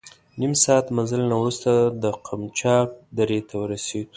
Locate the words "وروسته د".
1.41-2.05